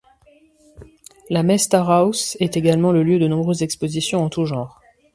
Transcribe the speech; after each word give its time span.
La 1.29 1.43
Messe-Torhaus 1.43 2.35
est 2.39 2.57
également 2.57 2.91
le 2.91 3.03
lieu 3.03 3.19
de 3.19 3.27
nombreuses 3.27 3.61
expositions 3.61 4.23
en 4.25 4.29
tout 4.29 4.45
genre. 4.47 4.81